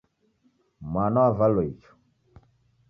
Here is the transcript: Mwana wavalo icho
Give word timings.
Mwana 0.91 1.17
wavalo 1.23 1.59
icho 1.71 1.91